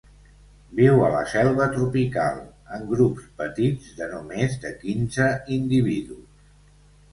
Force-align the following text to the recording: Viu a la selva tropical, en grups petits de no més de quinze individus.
Viu 0.77 1.03
a 1.07 1.09
la 1.15 1.19
selva 1.33 1.67
tropical, 1.75 2.39
en 2.79 2.89
grups 2.93 3.29
petits 3.43 3.93
de 4.01 4.09
no 4.15 4.25
més 4.33 4.59
de 4.67 4.75
quinze 4.83 5.31
individus. 5.61 6.53